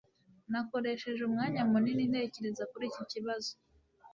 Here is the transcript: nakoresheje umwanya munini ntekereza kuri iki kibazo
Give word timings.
nakoresheje 0.51 1.21
umwanya 1.23 1.61
munini 1.71 2.03
ntekereza 2.11 2.63
kuri 2.71 2.85
iki 2.91 3.03
kibazo 3.11 3.51